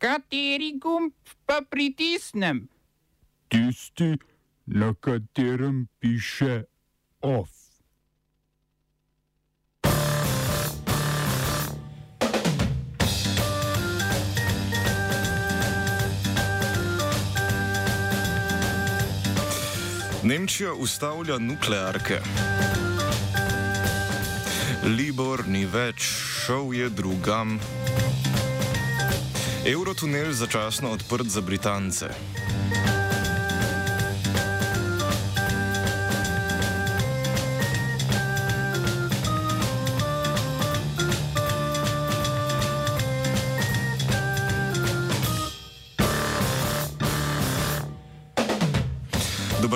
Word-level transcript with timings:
Kateri 0.00 0.78
gumb 0.80 1.12
pa 1.44 1.60
pritisnem? 1.70 2.68
Tisti, 3.52 4.16
na 4.66 4.94
katerem 4.94 5.88
piše 6.00 6.64
OF. 7.20 7.50
Nemčija 20.22 20.72
ustavlja 20.72 21.38
nuklearke. 21.38 22.22
Libor 24.96 25.44
ni 25.48 25.66
več, 25.68 26.08
šel 26.46 26.72
je 26.72 26.88
drugam. 26.88 27.58
Eurotunel 29.64 30.32
začasno 30.32 30.90
odprt 30.90 31.26
za 31.28 31.40
Britance. 31.40 32.08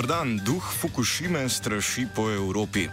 Dobr 0.05 0.17
dan, 0.21 0.37
duh 0.45 0.61
Fukushime 0.61 1.49
straši 1.49 2.05
po 2.15 2.29
Evropi. 2.29 2.85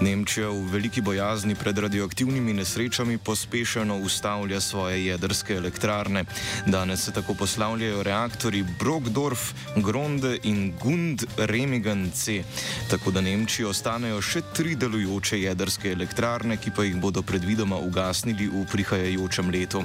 Nemčija 0.00 0.50
v 0.52 0.68
veliki 0.68 1.00
bojazni 1.00 1.54
pred 1.54 1.78
radioaktivnimi 1.78 2.52
nesrečami 2.52 3.18
pospešeno 3.18 3.96
ustavlja 3.96 4.60
svoje 4.60 5.06
jedrske 5.06 5.54
elektrarne. 5.54 6.24
Danes 6.66 7.04
se 7.04 7.12
tako 7.12 7.34
poslavljajo 7.34 8.02
reaktori 8.02 8.64
Brockdorf, 8.78 9.40
Gronde 9.76 10.36
in 10.42 10.72
Gund 10.82 11.24
Remigan 11.36 12.10
C. 12.14 12.42
Tako 12.90 13.10
da 13.10 13.20
Nemčiji 13.20 13.64
ostanejo 13.66 14.20
še 14.20 14.42
tri 14.52 14.76
delujoče 14.76 15.40
jedrske 15.40 15.92
elektrarne, 15.92 16.60
ki 16.60 16.74
pa 16.76 16.84
jih 16.84 17.00
bodo 17.00 17.22
predvidoma 17.22 17.76
ugasnili 17.76 18.50
v 18.52 18.66
prihajajočem 18.72 19.48
letu. 19.50 19.84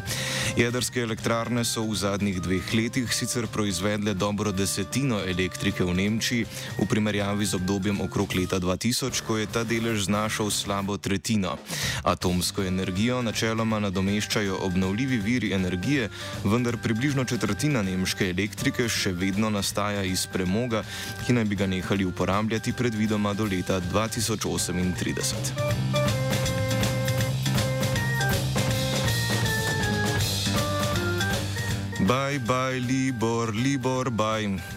Jedrske 0.59 1.07
elektrarne 1.07 1.63
so 1.63 1.87
v 1.87 1.95
zadnjih 1.95 2.41
dveh 2.41 2.73
letih 2.73 3.13
sicer 3.15 3.47
proizvedle 3.47 4.13
dobro 4.13 4.51
desetino 4.51 5.23
elektrike 5.23 5.87
v 5.87 5.95
Nemčiji, 6.03 6.45
v 6.77 6.85
primerjavi 6.89 7.45
z 7.45 7.55
obdobjem 7.55 8.01
okrog 8.01 8.35
leta 8.35 8.59
2000, 8.59 9.21
ko 9.27 9.37
je 9.37 9.45
ta 9.45 9.63
delež 9.63 10.05
znašal 10.05 10.51
slabo 10.51 10.97
tretjino. 10.97 11.57
Atomsko 12.03 12.63
energijo 12.63 13.21
načeloma 13.21 13.79
nadomeščajo 13.79 14.57
obnovljivi 14.61 15.17
viri 15.17 15.53
energije, 15.53 16.09
vendar 16.43 16.77
približno 16.77 17.25
četrtina 17.25 17.81
nemške 17.81 18.29
elektrike 18.29 18.89
še 18.89 19.11
vedno 19.11 19.49
nastaja 19.49 20.03
iz 20.03 20.27
premoga, 20.27 20.83
ki 21.25 21.33
naj 21.33 21.45
bi 21.45 21.55
ga 21.55 21.67
nehali 21.67 22.05
uporabljati 22.05 22.73
predvidoma 22.73 23.33
do 23.33 23.45
leta 23.45 23.81
2038. 23.81 26.15
Bye 32.05 32.37
bye, 32.37 32.77
Libor, 32.77 33.49
Libor, 33.49 34.11
bye. 34.11 34.74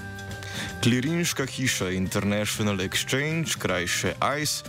Klirinška 0.79 1.47
hiša 1.47 1.91
International 1.91 2.79
Exchange, 2.81 3.59
krajše 3.59 4.15
ICE, 4.15 4.63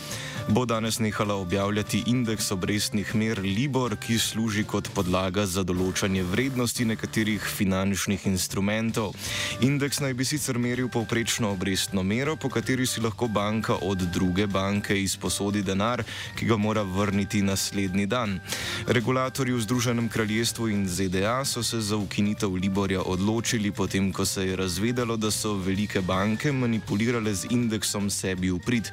bo 0.49 0.65
danes 0.65 0.99
nehala 0.99 1.35
objavljati 1.35 2.03
indeks 2.07 2.51
obrestnih 2.51 3.15
mer 3.15 3.39
Libor, 3.39 3.95
ki 3.95 4.17
služi 4.19 4.63
kot 4.63 4.87
podlaga 4.95 5.45
za 5.45 5.61
določanje 5.63 6.23
vrednosti 6.25 6.85
nekaterih 6.89 7.43
finančnih 7.57 8.25
instrumentov. 8.25 9.13
Indeks 9.61 9.99
naj 10.01 10.15
bi 10.17 10.25
sicer 10.25 10.57
meril 10.57 10.89
povprečno 10.89 11.51
obrestno 11.53 12.03
mero, 12.03 12.33
po 12.35 12.49
kateri 12.49 12.87
si 12.89 13.01
lahko 13.01 13.27
banka 13.27 13.77
od 13.85 14.01
druge 14.13 14.47
banke 14.47 14.97
izposodi 14.97 15.61
denar, 15.61 16.03
ki 16.35 16.49
ga 16.49 16.57
mora 16.57 16.81
vrniti 16.83 17.43
naslednji 17.45 18.07
dan. 18.09 18.39
Regulatorji 18.87 19.53
v 19.53 19.61
Združenem 19.67 20.09
kraljestvu 20.09 20.69
in 20.73 20.87
ZDA 20.89 21.45
so 21.45 21.63
se 21.63 21.81
za 21.81 21.97
ukinitev 21.97 22.57
Liborja 22.57 23.05
odločili, 23.05 23.71
potem 23.71 24.09
ko 24.13 24.25
se 24.25 24.47
je 24.47 24.55
razvedelo, 24.55 25.17
da 25.17 25.31
so 25.31 25.53
velike 25.53 26.01
banke 26.01 26.51
manipulirale 26.51 27.35
z 27.35 27.53
indeksom 27.53 28.09
sebi 28.09 28.49
v 28.49 28.59
prid. 28.65 28.89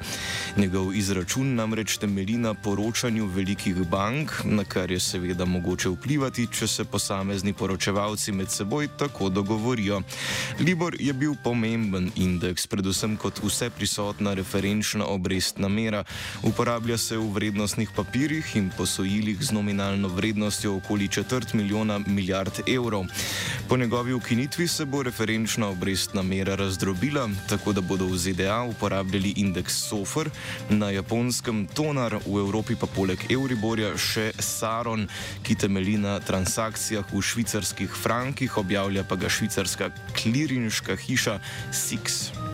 Njegov 0.57 0.95
izračun 0.95 1.55
namreč 1.55 1.97
temelji 1.97 2.37
na 2.37 2.53
poročanju 2.53 3.25
velikih 3.25 3.75
bank, 3.75 4.31
na 4.43 4.63
kar 4.63 4.91
je 4.91 4.99
seveda 4.99 5.45
mogoče 5.45 5.89
vplivati, 5.89 6.47
če 6.51 6.67
se 6.67 6.85
posamezni 6.85 7.53
poročevalci 7.53 8.31
med 8.31 8.49
seboj 8.49 8.87
tako 8.97 9.29
dogovorijo. 9.29 10.01
Libor 10.59 10.95
je 10.99 11.13
bil 11.13 11.35
pomemben 11.43 12.09
indeks, 12.15 12.65
predvsem 12.67 13.17
kot 13.21 13.37
vse 13.43 13.69
prisotna 13.69 14.33
referenčna 14.33 15.05
obrestna 15.05 15.69
mera. 15.69 16.03
Uporablja 16.43 16.97
se 16.97 17.17
v 17.17 17.29
vrednostnih 17.37 17.93
papirjih 17.95 18.55
in 18.55 18.71
posojilih 18.77 19.37
z 19.41 19.53
nominalno 19.53 20.07
vrednostjo 20.07 20.75
okoli 20.75 21.07
četrt 21.07 21.53
milijona 21.53 21.99
milijard 22.07 22.63
evrov. 22.65 23.05
Po 23.69 23.77
njegovi 23.77 24.13
ukinitvi 24.13 24.67
se 24.67 24.85
bo 24.85 25.03
referenčna 25.03 25.69
obrestna 25.69 26.21
mera 26.21 26.55
razdrobila, 26.55 27.29
tako 27.49 27.73
da 27.73 27.81
bodo 27.81 28.05
v 28.05 28.17
ZDA 28.17 28.63
uporabljali 28.63 29.33
indeks 29.37 29.73
SOFR, 29.89 30.29
na 30.69 30.91
japonskem 30.91 31.67
tonar, 31.67 32.19
v 32.25 32.39
Evropi 32.41 32.75
pa 32.79 32.87
poleg 32.87 33.21
Euriborja 33.31 33.93
še 33.97 34.31
Saron, 34.39 35.07
ki 35.43 35.59
temelji 35.59 35.97
na 36.01 36.17
transakcijah 36.23 37.07
v 37.11 37.23
švicarskih 37.23 37.91
frankih, 37.91 38.57
objavlja 38.57 39.03
pa 39.07 39.19
ga 39.19 39.31
švicarska 39.31 39.91
klirinška 40.15 40.95
hiša 40.95 41.39
Six. 41.71 42.46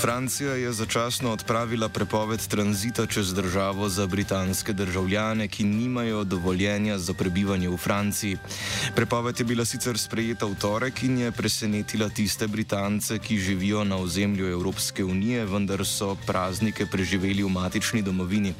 Francija 0.00 0.52
je 0.52 0.72
začasno 0.72 1.32
odpravila 1.32 1.88
prepoved 1.88 2.40
tranzita 2.48 3.06
čez 3.06 3.34
državo 3.34 3.88
za 3.88 4.06
britanske 4.06 4.72
državljane, 4.72 5.48
ki 5.48 5.64
nimajo 5.64 6.24
dovoljenja 6.24 6.98
za 6.98 7.14
prebivanje 7.14 7.68
v 7.68 7.76
Franciji. 7.76 8.38
Prepoved 8.96 9.40
je 9.40 9.44
bila 9.44 9.64
sicer 9.64 9.98
sprejeta 9.98 10.46
v 10.46 10.54
torek 10.54 11.02
in 11.02 11.18
je 11.18 11.32
presenetila 11.32 12.08
tiste 12.08 12.48
Britance, 12.48 13.18
ki 13.18 13.38
živijo 13.38 13.84
na 13.84 13.96
ozemlju 13.96 14.48
Evropske 14.48 15.04
unije, 15.04 15.44
vendar 15.44 15.84
so 15.86 16.16
praznike 16.26 16.86
preživeli 16.86 17.42
v 17.42 17.48
matični 17.48 18.02
domovini. 18.02 18.54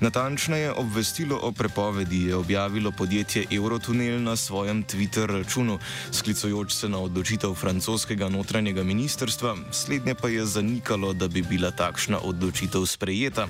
Natančneje 0.00 0.72
obvestilo 0.72 1.36
o 1.42 1.52
prepovedi 1.52 2.22
je 2.26 2.34
objavilo 2.34 2.92
podjetje 2.92 3.44
Eurotunnel 3.50 4.22
na 4.22 4.36
svojem 4.36 4.84
Twitter 4.84 5.26
računu, 5.26 5.78
sklicujoč 6.12 6.72
se 6.72 6.88
na 6.88 6.98
odločitev 6.98 7.54
francoskega 7.54 8.28
notranjega 8.28 8.82
ministrstva, 8.82 9.56
slednje 9.72 10.14
pa 10.14 10.28
je 10.28 10.46
zanikalo 10.46 10.85
zanikalo, 10.86 11.12
da 11.12 11.28
bi 11.28 11.42
bila 11.42 11.70
takšna 11.70 12.18
odločitev 12.22 12.86
sprejeta. 12.86 13.48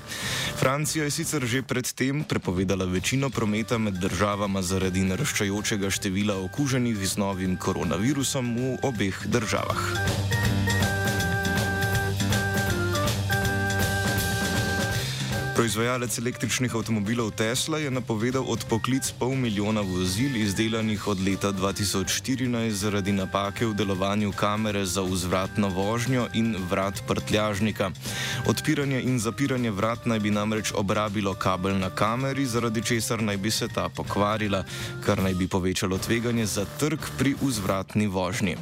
Francija 0.57 1.03
je 1.03 1.11
sicer 1.11 1.45
že 1.45 1.61
predtem 1.61 2.23
prepovedala 2.23 2.85
večino 2.85 3.29
prometa 3.29 3.77
med 3.77 3.93
državama 3.93 4.61
zaradi 4.61 5.03
naraščajočega 5.03 5.89
števila 5.89 6.35
okuženih 6.49 6.97
z 6.97 7.17
novim 7.17 7.57
koronavirusom 7.57 8.55
v 8.57 8.77
obeh 8.81 9.15
državah. 9.27 10.56
Proizvajalec 15.57 16.13
električnih 16.17 16.75
avtomobilov 16.75 17.31
Tesla 17.33 17.79
je 17.81 17.89
napovedal 17.91 18.45
odpoklic 18.45 19.09
pol 19.17 19.33
milijona 19.33 19.81
vozil 19.81 20.35
izdelanih 20.37 21.07
od 21.07 21.17
leta 21.25 21.49
2014 21.49 22.69
zaradi 22.69 23.11
napake 23.11 23.65
v 23.65 23.73
delovanju 23.73 24.31
kamere 24.37 24.85
za 24.85 25.01
vzvratno 25.01 25.69
vožnjo 25.73 26.27
in 26.33 26.53
vrat 26.69 27.01
prtljažnika. 27.07 27.89
Odpiranje 28.45 29.01
in 29.01 29.17
zapiranje 29.19 29.71
vrat 29.71 30.05
naj 30.05 30.19
bi 30.19 30.31
namreč 30.31 30.71
obrabilo 30.77 31.33
kabel 31.33 31.79
na 31.79 31.89
kameri, 31.89 32.45
zaradi 32.45 32.85
česar 32.85 33.23
naj 33.23 33.37
bi 33.37 33.51
se 33.51 33.67
ta 33.67 33.89
pokvarila, 33.89 34.63
kar 35.05 35.23
naj 35.23 35.33
bi 35.33 35.47
povečalo 35.47 35.97
tveganje 35.97 36.45
za 36.45 36.65
trg 36.77 36.99
pri 37.17 37.33
vzvratni 37.41 38.07
vožnji. 38.07 38.57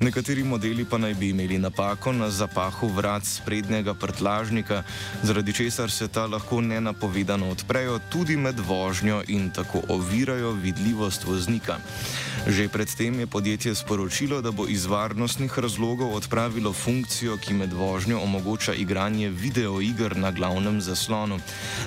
Nekateri 0.00 0.42
modeli 0.44 0.84
pa 0.84 0.98
naj 0.98 1.14
bi 1.14 1.30
imeli 1.30 1.58
napako 1.58 2.12
na 2.12 2.30
zapahu 2.30 2.88
vrat 2.88 3.22
sprednjega 3.24 3.94
prtljažnika, 3.94 4.82
zaradi 5.22 5.52
česar 5.52 5.90
se 5.90 6.08
ta 6.08 6.26
lahko 6.26 6.39
lahko 6.40 6.60
nenapovedano 6.60 7.50
odprejo 7.52 7.98
tudi 8.08 8.36
med 8.36 8.60
vožnjo 8.60 9.22
in 9.28 9.50
tako 9.50 9.82
ovirajo 9.88 10.52
vidljivost 10.52 11.24
voznika. 11.24 11.76
Že 12.48 12.72
predtem 12.72 13.20
je 13.20 13.26
podjetje 13.26 13.74
sporočilo, 13.74 14.40
da 14.40 14.50
bo 14.50 14.64
iz 14.64 14.86
varnostnih 14.86 15.52
razlogov 15.58 16.14
odpravilo 16.16 16.72
funkcijo, 16.72 17.36
ki 17.36 17.52
med 17.54 17.72
vožnjo 17.72 18.20
omogoča 18.24 18.72
igranje 18.72 19.28
videoiger 19.28 20.16
na 20.16 20.30
glavnem 20.30 20.80
zaslonu. 20.80 21.36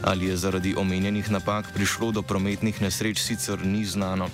Ali 0.03 0.29
je 0.29 0.37
zaradi 0.37 0.75
omenjenih 0.77 1.31
napak 1.31 1.73
prišlo 1.73 2.11
do 2.11 2.21
prometnih 2.21 2.81
nesreč, 2.81 3.17
sicer 3.17 3.65
ni 3.65 3.85
znano. 3.85 4.29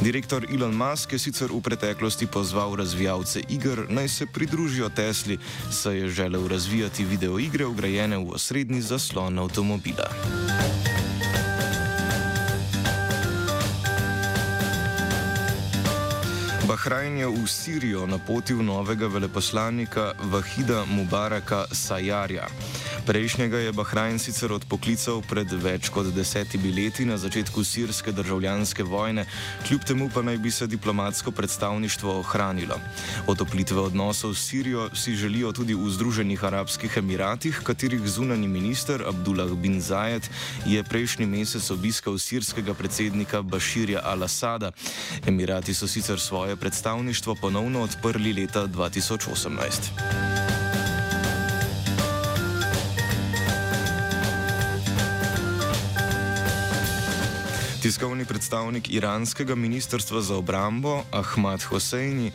Direktor 0.00 0.46
Elon 0.54 0.76
Musk 0.76 1.12
je 1.12 1.18
sicer 1.18 1.50
v 1.50 1.58
preteklosti 1.60 2.26
pozval 2.26 2.76
razvijalce 2.78 3.42
iger 3.48 3.86
naj 3.90 4.08
se 4.08 4.26
pridružijo 4.26 4.88
Tesli, 4.88 5.38
saj 5.70 5.98
je 5.98 6.08
želel 6.08 6.48
razvijati 6.48 7.04
videoigre 7.04 7.66
ugrajene 7.66 8.18
v 8.18 8.38
osrednji 8.38 8.80
zaslon 8.80 9.38
avtomobila. 9.38 9.63
automobila. 9.64 10.04
Bahrajn 16.74 17.22
je 17.22 17.26
v 17.30 17.46
Sirijo 17.46 18.02
napotil 18.02 18.58
novega 18.58 19.06
veleposlanika 19.06 20.10
Vahida 20.26 20.82
Mubaraka 20.90 21.70
Sajarja. 21.70 22.50
Prejšnjega 23.06 23.58
je 23.58 23.70
Bahrajn 23.70 24.18
sicer 24.18 24.50
odpoklical 24.50 25.22
pred 25.22 25.46
več 25.46 25.86
kot 25.94 26.10
desetimi 26.10 26.72
leti 26.74 27.06
na 27.06 27.14
začetku 27.14 27.62
sirske 27.62 28.10
državljanske 28.10 28.82
vojne, 28.82 29.22
kljub 29.68 29.86
temu 29.86 30.08
pa 30.10 30.24
naj 30.26 30.38
bi 30.42 30.50
se 30.50 30.66
diplomatsko 30.66 31.30
predstavništvo 31.30 32.18
ohranilo. 32.24 32.80
Otoplitve 33.30 33.78
odnosov 33.78 34.34
s 34.34 34.48
Sirijo 34.48 34.88
si 34.98 35.14
želijo 35.14 35.52
tudi 35.52 35.78
v 35.78 35.86
Združenih 35.94 36.44
arabskih 36.44 36.96
emiratih, 36.96 37.60
katerih 37.62 38.02
zunani 38.02 38.48
minister 38.48 39.04
Abdullah 39.06 39.52
bin 39.54 39.78
Zayed 39.78 40.26
je 40.66 40.82
prejšnji 40.82 41.26
mesec 41.26 41.70
obiskal 41.70 42.18
sirskega 42.18 42.74
predsednika 42.74 43.42
Baširja 43.42 44.02
al-Assada. 44.02 44.72
Emirati 45.26 45.74
so 45.74 45.86
sicer 45.86 46.18
svoje 46.18 46.56
predstavništvo 46.64 47.34
ponovno 47.34 47.82
odprli 47.82 48.32
leta 48.32 48.66
2018. 48.66 50.33
Tiskovni 57.84 58.24
predstavnik 58.24 58.88
iranskega 58.88 59.54
ministrstva 59.54 60.20
za 60.20 60.36
obrambo 60.36 61.02
Ahmad 61.12 61.62
Hosseini 61.62 62.32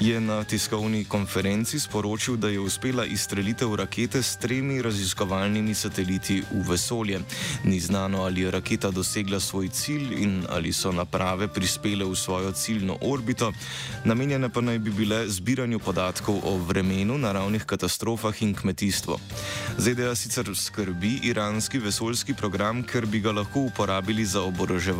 je 0.00 0.20
na 0.20 0.44
tiskovni 0.44 1.04
konferenci 1.04 1.80
sporočil, 1.80 2.36
da 2.36 2.48
je 2.48 2.60
uspela 2.60 3.04
izstrelitev 3.04 3.74
rakete 3.74 4.22
s 4.22 4.36
tremi 4.36 4.82
raziskovalnimi 4.82 5.74
sateliti 5.74 6.42
v 6.52 6.62
vesolje. 6.70 7.20
Ni 7.64 7.80
znano, 7.80 8.22
ali 8.22 8.40
je 8.40 8.50
raketa 8.50 8.90
dosegla 8.90 9.40
svoj 9.40 9.68
cilj 9.68 10.22
in 10.22 10.46
ali 10.48 10.72
so 10.72 10.92
naprave 10.92 11.48
prispele 11.48 12.04
v 12.04 12.14
svojo 12.14 12.52
ciljno 12.52 12.98
orbito, 13.00 13.52
namenjene 14.04 14.48
pa 14.48 14.60
naj 14.60 14.78
bi 14.78 14.90
bile 14.90 15.28
zbiranju 15.28 15.78
podatkov 15.78 16.38
o 16.44 16.56
vremenu, 16.56 17.18
naravnih 17.18 17.64
katastrofah 17.64 18.42
in 18.42 18.54
kmetijstvu. 18.54 19.18
ZDA 19.78 20.14
sicer 20.14 20.56
skrbi 20.56 21.18
iranski 21.22 21.78
vesoljski 21.78 22.34
program, 22.34 22.82
ker 22.82 23.06
bi 23.06 23.20
ga 23.20 23.32
lahko 23.32 23.60
uporabili 23.60 24.24
za 24.24 24.42
oboroževanje, 24.42 24.91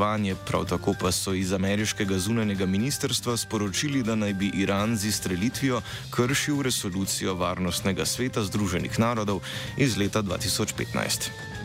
prav 0.46 0.64
tako 0.64 0.94
pa 1.00 1.12
so 1.12 1.34
iz 1.34 1.52
ameriškega 1.52 2.18
zunanjega 2.18 2.66
ministrstva 2.66 3.36
sporočili, 3.36 4.02
da 4.02 4.14
naj 4.14 4.32
bi 4.34 4.50
Iran 4.54 4.96
z 4.96 5.06
izstrelitvijo 5.06 5.82
kršil 6.10 6.62
resolucijo 6.62 7.34
Varnostnega 7.34 8.06
sveta 8.06 8.44
Združenih 8.44 8.98
narodov 8.98 9.40
iz 9.76 9.96
leta 9.96 10.22
2015. 10.22 11.61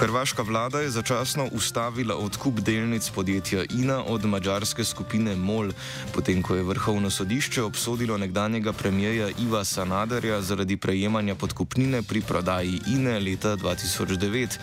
Hrvaška 0.00 0.42
vlada 0.42 0.80
je 0.80 0.90
začasno 0.90 1.48
ustavila 1.52 2.14
odkup 2.16 2.60
delnic 2.60 3.10
podjetja 3.10 3.64
INA 3.70 4.04
od 4.04 4.24
mađarske 4.24 4.84
skupine 4.84 5.36
MOL, 5.36 5.72
potem 6.14 6.42
ko 6.42 6.54
je 6.54 6.62
vrhovno 6.62 7.10
sodišče 7.10 7.62
obsodilo 7.62 8.16
nekdanjega 8.18 8.72
premijeja 8.72 9.28
Iva 9.38 9.64
Sanaderja 9.64 10.40
zaradi 10.42 10.76
prejemanja 10.76 11.34
podkupnine 11.34 12.02
pri 12.02 12.20
prodaji 12.20 12.80
INE 12.86 13.18
leta 13.18 13.56
2009. 13.56 14.58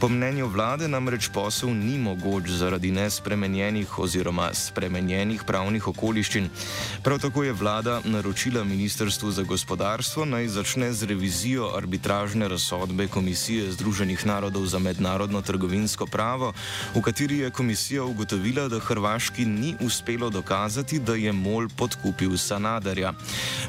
Po 0.00 0.08
mnenju 0.08 0.46
vlade 0.46 0.88
namreč 0.88 1.28
posel 1.34 1.74
ni 1.74 1.98
mogoč 1.98 2.48
zaradi 2.48 2.90
nespremenjenih 2.90 3.98
oziroma 3.98 4.54
spremenjenih 4.54 5.42
pravnih 5.46 5.88
okoliščin. 5.88 6.48
Prav 7.02 7.18
tako 7.18 7.44
je 7.44 7.52
vlada 7.52 8.00
naročila 8.04 8.64
Ministrstvu 8.64 9.30
za 9.30 9.42
gospodarstvo 9.42 10.24
naj 10.24 10.48
začne 10.48 10.92
z 10.92 11.06
revizijo 11.06 11.72
arbitražne 11.76 12.48
razsodbe 12.48 13.08
Komisije 13.08 13.72
Združenih 13.72 14.26
narodov 14.26 14.66
za 14.66 14.75
za 14.76 14.80
mednarodno 14.80 15.40
trgovinsko 15.42 16.06
pravo, 16.06 16.52
v 16.94 17.00
kateri 17.00 17.38
je 17.38 17.50
komisija 17.50 18.04
ugotovila, 18.04 18.68
da 18.68 18.80
Hrvaški 18.80 19.46
ni 19.46 19.74
uspelo 19.80 20.28
dokazati, 20.30 20.98
da 20.98 21.14
je 21.14 21.32
MOL 21.32 21.68
podkupil 21.76 22.36
Sanaderja. 22.36 23.14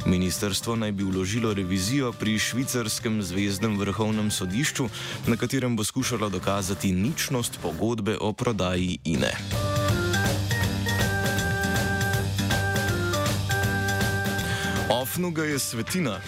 Ministrstvo 0.06 0.76
naj 0.76 0.92
bi 0.92 1.04
vložilo 1.04 1.54
revizijo 1.54 2.12
pri 2.12 2.36
švicarskem 2.40 3.22
zvezdnem 3.24 3.78
vrhovnem 3.80 4.32
sodišču, 4.32 4.90
na 5.28 5.38
katerem 5.38 5.78
bo 5.78 5.84
skušalo 5.84 6.30
dokazati 6.30 6.92
ničnost 6.92 7.60
pogodbe 7.62 8.18
o 8.20 8.34
prodaji 8.34 8.98
INE. 9.06 9.32
Ofnuga 14.90 15.44
je 15.44 15.60
svetina. 15.60 16.20